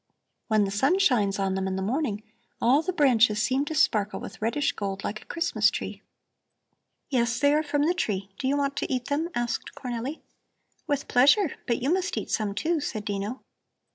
[0.47, 2.23] When the sun shines on them in the morning,
[2.59, 6.01] all the branches seem to sparkle with reddish gold like a Christmas tree."
[7.11, 8.31] "Yes, they are from the tree.
[8.39, 10.21] Do you want to eat them?" asked Cornelli.
[10.87, 11.51] "With pleasure.
[11.67, 13.41] But you must eat some, too," said Dino.